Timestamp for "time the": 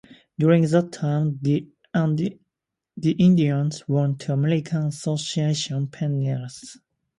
0.93-1.69